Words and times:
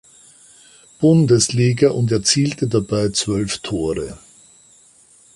Bundesliga 0.99 1.91
und 1.91 2.11
erzielte 2.11 2.67
dabei 2.67 3.09
zwölf 3.09 3.59
Tore. 3.59 4.17